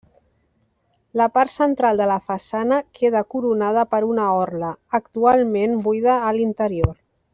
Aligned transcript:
La 1.19 1.25
part 1.35 1.51
central 1.55 1.99
de 2.01 2.07
la 2.11 2.15
façana 2.31 2.79
queda 2.99 3.23
coronada 3.35 3.83
per 3.93 4.01
una 4.13 4.27
orla, 4.39 4.73
actualment 5.01 5.77
buida 5.91 6.17
a 6.31 6.35
l'interior. 6.41 6.95